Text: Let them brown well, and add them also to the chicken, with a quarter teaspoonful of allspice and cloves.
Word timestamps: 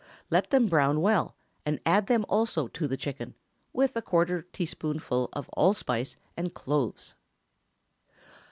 Let 0.31 0.49
them 0.49 0.65
brown 0.65 0.99
well, 1.01 1.35
and 1.63 1.79
add 1.85 2.07
them 2.07 2.25
also 2.27 2.67
to 2.67 2.87
the 2.87 2.97
chicken, 2.97 3.35
with 3.71 3.95
a 3.95 4.01
quarter 4.01 4.41
teaspoonful 4.41 5.29
of 5.31 5.47
allspice 5.49 6.17
and 6.35 6.51
cloves. 6.55 7.13